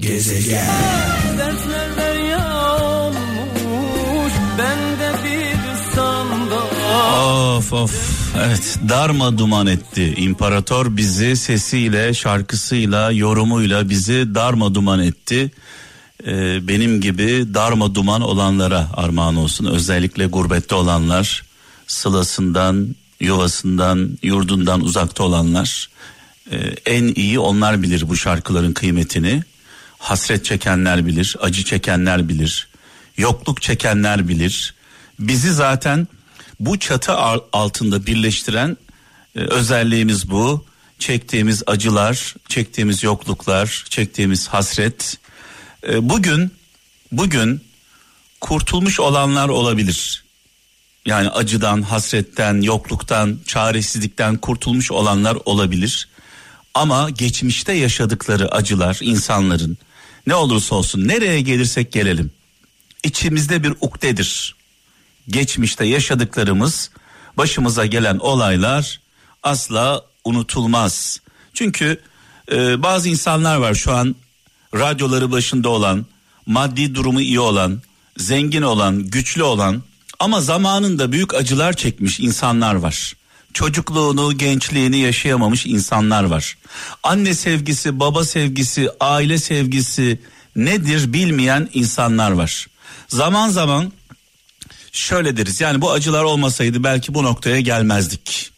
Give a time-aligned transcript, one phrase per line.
[0.00, 0.66] Gezegen.
[1.38, 7.56] Dertlerde yağmış bende bir sandal.
[7.56, 8.20] Of of.
[8.38, 10.14] Evet darma duman etti.
[10.16, 15.50] İmparator bizi sesiyle, şarkısıyla, yorumuyla bizi darma duman etti.
[16.26, 19.64] Ee, benim gibi darma duman olanlara armağan olsun.
[19.64, 21.42] Özellikle gurbette olanlar,
[21.86, 25.88] sılasından, yuvasından, yurdundan uzakta olanlar.
[26.52, 26.56] Ee,
[26.86, 29.42] en iyi onlar bilir bu şarkıların kıymetini.
[30.00, 32.68] Hasret çekenler bilir, acı çekenler bilir,
[33.16, 34.74] yokluk çekenler bilir.
[35.18, 36.08] Bizi zaten
[36.60, 38.76] bu çatı al- altında birleştiren
[39.36, 40.64] e, özelliğimiz bu.
[40.98, 45.18] Çektiğimiz acılar, çektiğimiz yokluklar, çektiğimiz hasret.
[45.88, 46.52] E, bugün
[47.12, 47.60] bugün
[48.40, 50.24] kurtulmuş olanlar olabilir.
[51.06, 56.08] Yani acıdan, hasretten, yokluktan, çaresizlikten kurtulmuş olanlar olabilir.
[56.74, 59.78] Ama geçmişte yaşadıkları acılar insanların
[60.26, 62.30] ne olursa olsun nereye gelirsek gelelim
[63.04, 64.54] içimizde bir ukdedir.
[65.28, 66.90] Geçmişte yaşadıklarımız,
[67.36, 69.00] başımıza gelen olaylar
[69.42, 71.20] asla unutulmaz.
[71.54, 72.00] Çünkü
[72.52, 74.16] e, bazı insanlar var şu an
[74.74, 76.06] radyoları başında olan,
[76.46, 77.82] maddi durumu iyi olan,
[78.16, 79.82] zengin olan, güçlü olan
[80.18, 83.14] ama zamanında büyük acılar çekmiş insanlar var.
[83.54, 86.56] Çocukluğunu, gençliğini yaşayamamış insanlar var.
[87.02, 90.20] Anne sevgisi, baba sevgisi, aile sevgisi
[90.56, 92.66] nedir bilmeyen insanlar var.
[93.08, 93.92] Zaman zaman
[94.92, 98.50] şöyle deriz yani bu acılar olmasaydı belki bu noktaya gelmezdik.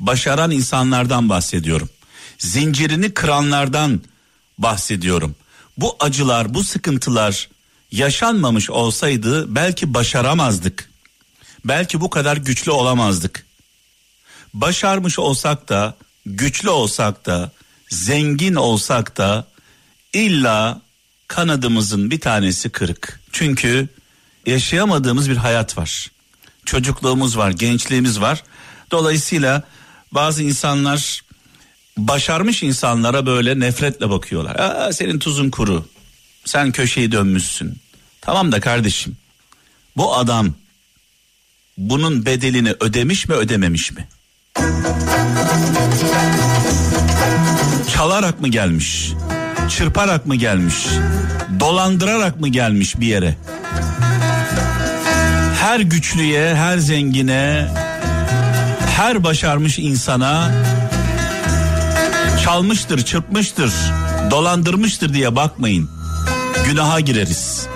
[0.00, 1.88] Başaran insanlardan bahsediyorum.
[2.38, 4.00] Zincirini kıranlardan
[4.58, 5.34] bahsediyorum.
[5.78, 7.48] Bu acılar, bu sıkıntılar
[7.92, 10.90] yaşanmamış olsaydı belki başaramazdık.
[11.64, 13.47] Belki bu kadar güçlü olamazdık.
[14.60, 17.50] Başarmış olsak da, güçlü olsak da,
[17.90, 19.46] zengin olsak da
[20.12, 20.80] illa
[21.28, 23.20] kanadımızın bir tanesi kırık.
[23.32, 23.88] Çünkü
[24.46, 26.10] yaşayamadığımız bir hayat var.
[26.64, 28.42] Çocukluğumuz var, gençliğimiz var.
[28.90, 29.62] Dolayısıyla
[30.12, 31.22] bazı insanlar
[31.98, 34.56] başarmış insanlara böyle nefretle bakıyorlar.
[34.56, 35.88] Aa, senin tuzun kuru.
[36.44, 37.78] Sen köşeyi dönmüşsün.
[38.20, 39.16] Tamam da kardeşim.
[39.96, 40.54] Bu adam
[41.76, 44.08] bunun bedelini ödemiş mi ödememiş mi?
[47.94, 49.12] Çalarak mı gelmiş?
[49.68, 50.74] Çırparak mı gelmiş?
[51.60, 53.34] Dolandırarak mı gelmiş bir yere?
[55.60, 57.68] Her güçlüye, her zengine,
[58.96, 60.50] her başarmış insana
[62.44, 63.72] çalmıştır, çırpmıştır,
[64.30, 65.90] dolandırmıştır diye bakmayın.
[66.66, 67.66] Günaha gireriz.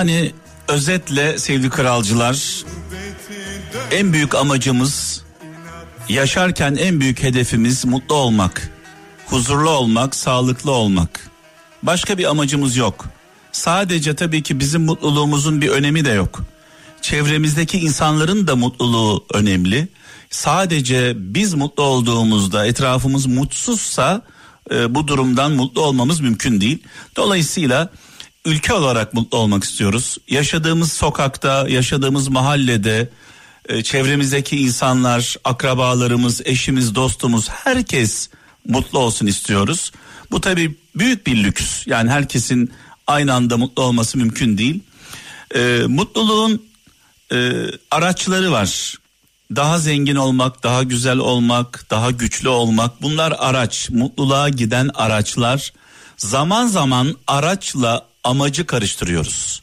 [0.00, 0.32] Yani
[0.68, 2.64] özetle sevgili kralcılar
[3.90, 5.24] en büyük amacımız
[6.08, 8.70] yaşarken en büyük hedefimiz mutlu olmak,
[9.26, 11.30] huzurlu olmak, sağlıklı olmak.
[11.82, 13.04] Başka bir amacımız yok.
[13.52, 16.42] Sadece tabii ki bizim mutluluğumuzun bir önemi de yok.
[17.02, 19.88] Çevremizdeki insanların da mutluluğu önemli.
[20.30, 24.22] Sadece biz mutlu olduğumuzda etrafımız mutsuzsa
[24.70, 26.82] e, bu durumdan mutlu olmamız mümkün değil.
[27.16, 27.90] Dolayısıyla
[28.44, 30.18] ülke olarak mutlu olmak istiyoruz.
[30.28, 33.10] Yaşadığımız sokakta, yaşadığımız mahallede,
[33.68, 38.30] e, çevremizdeki insanlar, akrabalarımız, eşimiz, dostumuz herkes
[38.68, 39.92] mutlu olsun istiyoruz.
[40.30, 41.86] Bu tabii büyük bir lüks.
[41.86, 42.72] Yani herkesin
[43.06, 44.80] aynı anda mutlu olması mümkün değil.
[45.54, 46.62] E, mutluluğun
[47.32, 47.52] e,
[47.90, 48.94] araçları var.
[49.56, 53.90] Daha zengin olmak, daha güzel olmak, daha güçlü olmak bunlar araç.
[53.90, 55.72] Mutluluğa giden araçlar.
[56.16, 59.62] Zaman zaman araçla amacı karıştırıyoruz.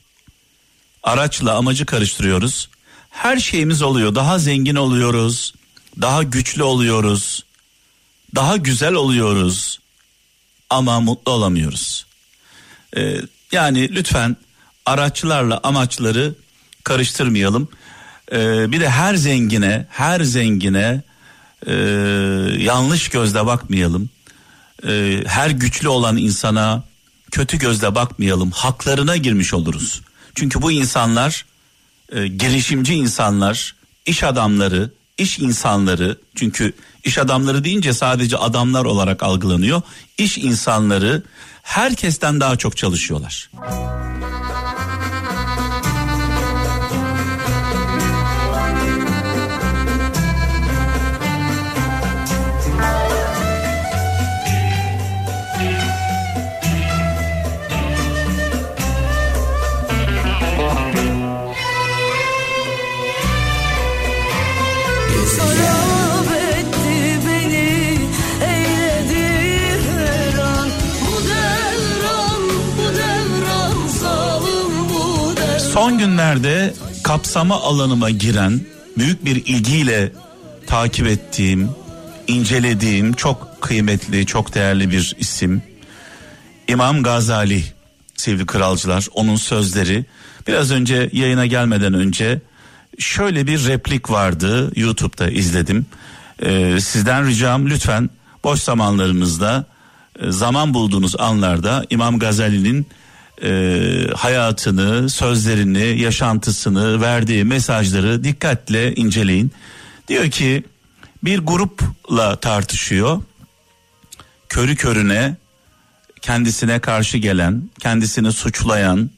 [1.04, 2.70] Araçla amacı karıştırıyoruz.
[3.10, 4.16] Her şeyimiz oluyor.
[4.16, 5.54] Daha zengin oluyoruz.
[6.02, 7.44] Daha güçlü oluyoruz.
[8.36, 9.80] Daha güzel oluyoruz.
[10.70, 12.06] Ama mutlu olamıyoruz.
[12.98, 13.22] Ee,
[13.52, 14.38] yani lütfen
[14.86, 16.36] araçlarla amaçları
[16.84, 17.70] karıştırmayalım.
[18.32, 21.02] Ee, bir de her zengine, her zengine
[21.68, 21.74] e,
[22.58, 24.10] yanlış gözle bakmayalım.
[24.88, 26.84] Ee, her güçlü olan insana
[27.32, 28.52] kötü gözle bakmayalım.
[28.52, 30.02] Haklarına girmiş oluruz.
[30.36, 31.46] Çünkü bu insanlar
[32.12, 33.76] e, girişimci insanlar,
[34.06, 39.82] iş adamları, iş insanları çünkü iş adamları deyince sadece adamlar olarak algılanıyor.
[40.18, 41.24] İş insanları
[41.64, 43.50] herkesten daha çok çalışıyorlar.
[75.78, 78.62] Son günlerde kapsama alanıma giren
[78.98, 80.12] büyük bir ilgiyle
[80.68, 81.70] takip ettiğim,
[82.28, 85.62] incelediğim çok kıymetli, çok değerli bir isim.
[86.68, 87.64] İmam Gazali
[88.16, 90.06] sevgili kralcılar onun sözleri
[90.48, 92.42] biraz önce yayına gelmeden önce
[93.00, 95.86] şöyle bir replik vardı YouTube'da izledim.
[96.44, 98.10] Ee, sizden ricam lütfen
[98.44, 99.66] boş zamanlarınızda
[100.20, 102.88] e, zaman bulduğunuz anlarda İmam Gazali'nin
[103.44, 103.52] e,
[104.16, 109.52] hayatını, sözlerini, yaşantısını, verdiği mesajları dikkatle inceleyin.
[110.08, 110.64] Diyor ki
[111.24, 113.22] bir grupla tartışıyor.
[114.50, 115.36] Körü körüne
[116.22, 119.10] kendisine karşı gelen, kendisini suçlayan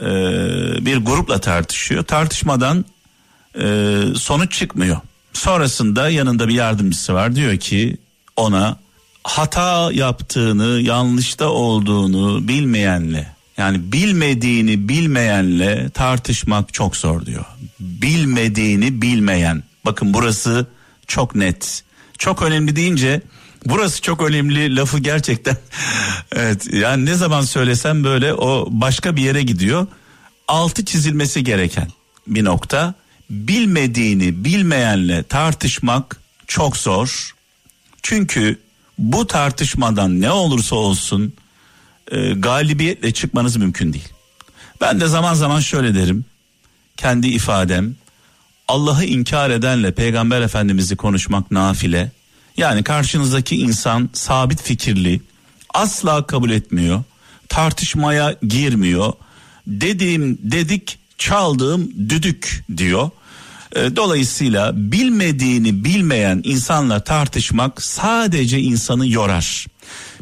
[0.00, 0.06] e,
[0.86, 2.02] bir grupla tartışıyor.
[2.04, 2.84] Tartışmadan
[3.58, 4.96] e, sonuç çıkmıyor.
[5.32, 7.96] Sonrasında yanında bir yardımcısı var diyor ki
[8.36, 8.81] ona
[9.24, 17.44] hata yaptığını, yanlışta olduğunu bilmeyenle yani bilmediğini bilmeyenle tartışmak çok zor diyor.
[17.80, 19.62] Bilmediğini bilmeyen.
[19.84, 20.66] Bakın burası
[21.06, 21.84] çok net.
[22.18, 23.22] Çok önemli deyince
[23.66, 25.56] burası çok önemli lafı gerçekten.
[26.32, 29.86] evet yani ne zaman söylesem böyle o başka bir yere gidiyor.
[30.48, 31.88] Altı çizilmesi gereken
[32.26, 32.94] bir nokta.
[33.30, 36.16] Bilmediğini bilmeyenle tartışmak
[36.46, 37.34] çok zor.
[38.02, 38.58] Çünkü
[39.02, 41.32] bu tartışmadan ne olursa olsun
[42.10, 44.08] e, galibiyetle çıkmanız mümkün değil.
[44.80, 46.24] Ben de zaman zaman şöyle derim.
[46.96, 47.94] Kendi ifadem
[48.68, 52.12] Allah'ı inkar edenle peygamber efendimizi konuşmak nafile.
[52.56, 55.20] Yani karşınızdaki insan sabit fikirli,
[55.74, 57.02] asla kabul etmiyor,
[57.48, 59.12] tartışmaya girmiyor.
[59.66, 63.10] Dediğim dedik, çaldığım düdük diyor.
[63.76, 69.66] E, dolayısıyla bilmediğini bilmeyen insanla tartışmak sadece insanı yorar.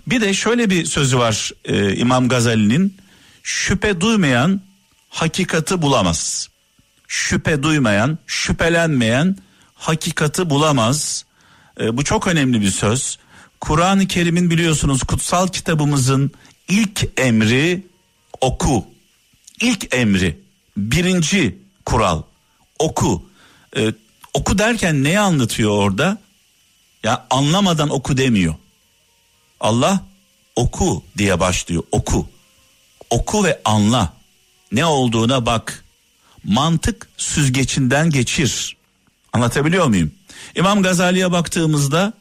[0.07, 2.97] Bir de şöyle bir sözü var e, İmam Gazali'nin
[3.43, 4.61] şüphe duymayan
[5.09, 6.49] hakikati bulamaz.
[7.09, 9.37] Şüphe duymayan, şüphelenmeyen
[9.75, 11.25] hakikati bulamaz.
[11.81, 13.19] E, bu çok önemli bir söz.
[13.61, 16.31] Kur'an-ı Kerim'in biliyorsunuz kutsal kitabımızın
[16.69, 17.87] ilk emri
[18.41, 18.87] oku.
[19.61, 20.41] İlk emri,
[20.77, 22.23] birinci kural
[22.79, 23.30] oku.
[23.77, 23.93] E,
[24.35, 26.19] oku derken neyi anlatıyor orada?
[27.03, 28.55] Ya anlamadan oku demiyor.
[29.61, 30.01] Allah
[30.57, 31.83] oku diye başlıyor.
[31.93, 32.29] Oku.
[33.11, 34.13] Oku ve anla.
[34.73, 35.85] Ne olduğuna bak.
[36.45, 38.77] Mantık süzgecinden geçir.
[39.33, 40.13] Anlatabiliyor muyum?
[40.55, 42.13] İmam Gazali'ye baktığımızda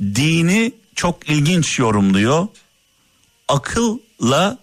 [0.00, 2.48] dini çok ilginç yorumluyor.
[3.48, 4.58] Akılla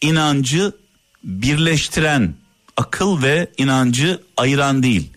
[0.00, 0.72] inancı
[1.24, 2.34] birleştiren,
[2.76, 5.10] akıl ve inancı ayıran değil.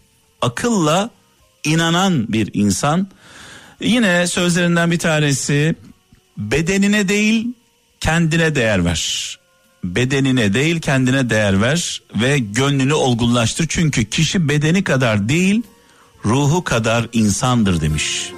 [0.46, 1.10] Akılla
[1.64, 3.08] inanan bir insan.
[3.80, 5.76] Yine sözlerinden bir tanesi
[6.38, 7.48] bedenine değil
[8.00, 9.38] kendine değer ver.
[9.84, 13.66] Bedenine değil kendine değer ver ve gönlünü olgunlaştır.
[13.70, 15.62] Çünkü kişi bedeni kadar değil
[16.26, 18.32] ruhu kadar insandır demiş.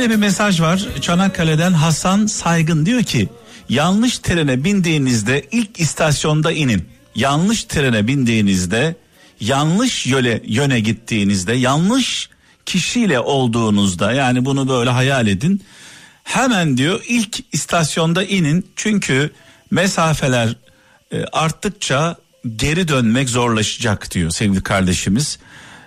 [0.00, 3.28] Şöyle bir mesaj var Çanakkale'den Hasan Saygın diyor ki
[3.68, 6.88] yanlış trene bindiğinizde ilk istasyonda inin.
[7.14, 8.96] Yanlış trene bindiğinizde
[9.40, 12.30] yanlış yöne, yöne gittiğinizde yanlış
[12.66, 15.62] kişiyle olduğunuzda yani bunu böyle hayal edin.
[16.24, 19.30] Hemen diyor ilk istasyonda inin çünkü
[19.70, 20.56] mesafeler
[21.12, 22.16] e, arttıkça
[22.56, 25.38] geri dönmek zorlaşacak diyor sevgili kardeşimiz.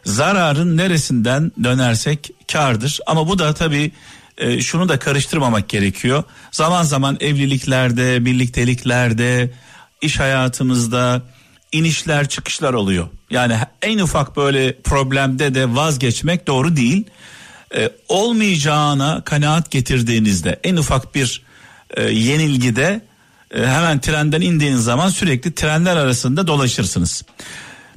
[0.05, 3.91] Zararın neresinden dönersek kardır ama bu da tabii
[4.37, 6.23] e, şunu da karıştırmamak gerekiyor.
[6.51, 9.51] Zaman zaman evliliklerde, birlikteliklerde,
[10.01, 11.21] iş hayatımızda
[11.71, 13.07] inişler çıkışlar oluyor.
[13.29, 17.03] Yani en ufak böyle problemde de vazgeçmek doğru değil.
[17.75, 21.41] E, olmayacağına kanaat getirdiğinizde en ufak bir
[21.97, 23.01] e, yenilgide
[23.55, 27.23] e, hemen trenden indiğiniz zaman sürekli trenler arasında dolaşırsınız.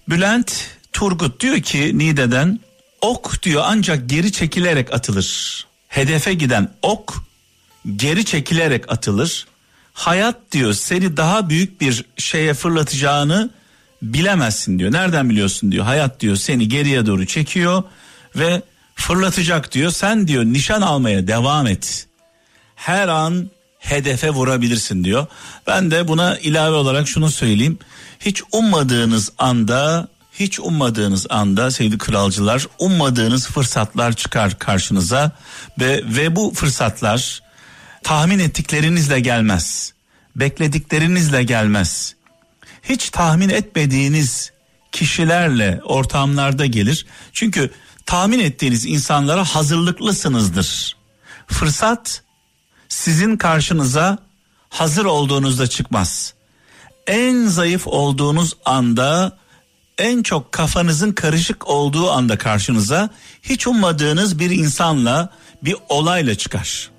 [0.09, 2.61] Bülent Turgut diyor ki Nide'den
[3.01, 5.67] ok diyor ancak geri çekilerek atılır.
[5.89, 7.15] Hedefe giden ok
[7.97, 9.47] geri çekilerek atılır.
[9.93, 13.51] Hayat diyor seni daha büyük bir şeye fırlatacağını
[14.03, 14.93] bilemezsin diyor.
[14.93, 15.85] Nereden biliyorsun diyor.
[15.85, 17.83] Hayat diyor seni geriye doğru çekiyor
[18.37, 18.63] ve
[18.95, 19.91] fırlatacak diyor.
[19.91, 22.07] Sen diyor nişan almaya devam et.
[22.75, 25.27] Her an hedefe vurabilirsin diyor.
[25.67, 27.79] Ben de buna ilave olarak şunu söyleyeyim.
[28.21, 30.09] Hiç ummadığınız anda
[30.41, 35.33] hiç ummadığınız anda sevgili kralcılar ummadığınız fırsatlar çıkar karşınıza
[35.81, 37.43] ve ve bu fırsatlar
[38.03, 39.93] tahmin ettiklerinizle gelmez.
[40.37, 42.15] Beklediklerinizle gelmez.
[42.83, 44.53] Hiç tahmin etmediğiniz
[44.93, 47.07] kişilerle ortamlarda gelir.
[47.33, 47.71] Çünkü
[48.07, 50.97] tahmin ettiğiniz insanlara hazırlıklısınızdır.
[51.47, 52.23] Fırsat
[52.89, 54.19] sizin karşınıza
[54.69, 56.35] hazır olduğunuzda çıkmaz.
[57.07, 59.39] En zayıf olduğunuz anda
[59.99, 63.11] en çok kafanızın karışık olduğu anda karşınıza
[63.43, 65.31] hiç ummadığınız bir insanla
[65.63, 66.91] bir olayla çıkar.